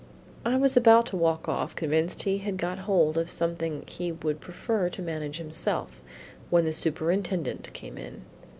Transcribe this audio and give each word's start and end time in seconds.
I 0.43 0.57
was 0.57 0.75
about 0.75 1.05
to 1.09 1.15
walk 1.15 1.47
off, 1.47 1.75
convinced 1.75 2.23
he 2.23 2.39
had 2.39 2.57
got 2.57 2.79
hold 2.89 3.19
of 3.19 3.29
something 3.29 3.83
he 3.85 4.11
would 4.11 4.41
prefer 4.41 4.89
to 4.89 4.99
manage 4.99 5.37
himself, 5.37 6.01
when 6.49 6.65
the 6.65 6.73
Superintendent 6.73 7.71
came 7.73 7.99
in. 7.99 8.23